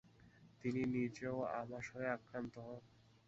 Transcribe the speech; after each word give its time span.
তিনি 0.61 0.81
নিজেও 0.95 1.37
আমাশয়ে 1.59 2.07
আক্রান্ত 2.09 2.53
হন। 2.59 2.81